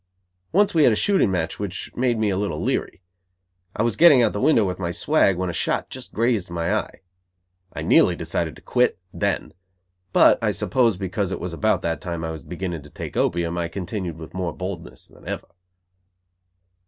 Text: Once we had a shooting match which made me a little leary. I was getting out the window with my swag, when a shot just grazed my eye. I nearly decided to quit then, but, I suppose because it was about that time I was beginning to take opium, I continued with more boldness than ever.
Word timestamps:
Once 0.51 0.73
we 0.73 0.81
had 0.83 0.91
a 0.91 0.95
shooting 0.95 1.29
match 1.29 1.59
which 1.59 1.95
made 1.95 2.17
me 2.17 2.31
a 2.31 2.35
little 2.35 2.59
leary. 2.59 3.03
I 3.75 3.83
was 3.83 3.95
getting 3.95 4.23
out 4.23 4.33
the 4.33 4.41
window 4.41 4.65
with 4.65 4.79
my 4.79 4.89
swag, 4.89 5.37
when 5.37 5.47
a 5.47 5.53
shot 5.53 5.91
just 5.91 6.11
grazed 6.11 6.49
my 6.49 6.73
eye. 6.73 7.01
I 7.73 7.83
nearly 7.83 8.15
decided 8.15 8.55
to 8.55 8.63
quit 8.63 8.97
then, 9.13 9.53
but, 10.11 10.43
I 10.43 10.53
suppose 10.53 10.97
because 10.97 11.31
it 11.31 11.39
was 11.39 11.53
about 11.53 11.83
that 11.83 12.01
time 12.01 12.23
I 12.23 12.31
was 12.31 12.43
beginning 12.43 12.81
to 12.81 12.89
take 12.89 13.15
opium, 13.15 13.59
I 13.59 13.67
continued 13.67 14.17
with 14.17 14.33
more 14.33 14.53
boldness 14.57 15.05
than 15.05 15.23
ever. 15.27 15.49